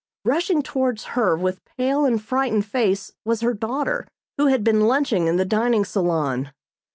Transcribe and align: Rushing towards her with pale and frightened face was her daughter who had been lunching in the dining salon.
Rushing 0.25 0.63
towards 0.63 1.03
her 1.13 1.37
with 1.37 1.63
pale 1.77 2.05
and 2.05 2.19
frightened 2.19 2.65
face 2.65 3.11
was 3.23 3.41
her 3.41 3.53
daughter 3.53 4.07
who 4.39 4.47
had 4.47 4.63
been 4.63 4.87
lunching 4.87 5.27
in 5.27 5.35
the 5.35 5.45
dining 5.45 5.85
salon. 5.85 6.51